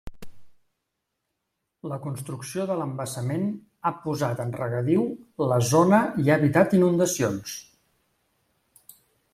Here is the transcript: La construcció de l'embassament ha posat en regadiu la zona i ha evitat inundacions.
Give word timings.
La 1.91 1.99
construcció 2.05 2.65
de 2.71 2.77
l'embassament 2.79 3.45
ha 3.85 3.93
posat 4.07 4.43
en 4.47 4.55
regadiu 4.63 5.05
la 5.53 5.61
zona 5.75 6.03
i 6.25 6.31
ha 6.33 6.41
evitat 6.43 6.77
inundacions. 6.81 7.55